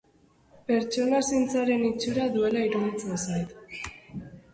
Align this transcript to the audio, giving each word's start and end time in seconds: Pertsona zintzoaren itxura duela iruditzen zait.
Pertsona 0.69 1.19
zintzoaren 1.27 1.83
itxura 1.89 2.25
duela 2.37 2.63
iruditzen 2.69 3.21
zait. 3.25 3.53